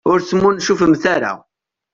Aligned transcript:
Ur 0.11 0.19
smuncufemt 0.21 1.03
ara. 1.15 1.31